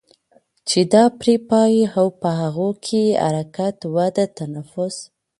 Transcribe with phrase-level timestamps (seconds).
[0.69, 4.95] چې دا پرې پايي او په هغو کې حرکت، وده، تنفس